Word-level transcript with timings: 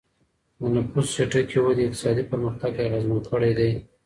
د 0.59 0.61
نفوسو 0.75 1.11
چټکې 1.17 1.57
ودي 1.61 1.83
اقتصادي 1.85 2.23
پرمختګ 2.31 2.71
اغیزمن 2.87 3.19
کړی 3.31 3.51
دی. 3.59 3.71